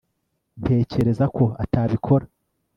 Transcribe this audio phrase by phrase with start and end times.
[0.61, 2.25] ntekereza ko atabikora